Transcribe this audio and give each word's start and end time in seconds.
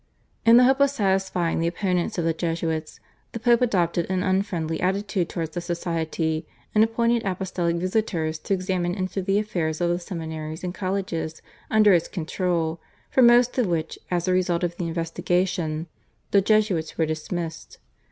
In 0.47 0.57
the 0.57 0.63
hope 0.63 0.79
of 0.79 0.89
satisfying 0.89 1.59
the 1.59 1.67
opponents 1.67 2.17
of 2.17 2.25
the 2.25 2.33
Jesuits 2.33 2.99
the 3.33 3.39
Pope 3.39 3.61
adopted 3.61 4.09
an 4.09 4.23
unfriendly 4.23 4.81
attitude 4.81 5.29
towards 5.29 5.51
the 5.51 5.61
Society, 5.61 6.47
and 6.73 6.83
appointed 6.83 7.23
apostolic 7.23 7.75
visitors 7.75 8.39
to 8.39 8.55
examine 8.55 8.95
into 8.95 9.21
the 9.21 9.37
affairs 9.37 9.79
of 9.79 9.91
the 9.91 9.99
seminaries 9.99 10.63
and 10.63 10.73
colleges 10.73 11.43
under 11.69 11.93
its 11.93 12.07
control, 12.07 12.79
from 13.11 13.27
most 13.27 13.59
of 13.59 13.67
which, 13.67 13.99
as 14.09 14.27
a 14.27 14.33
result 14.33 14.63
of 14.63 14.75
the 14.77 14.87
investigation, 14.87 15.85
the 16.31 16.41
Jesuits 16.41 16.97
were 16.97 17.05
dismissed. 17.05 17.77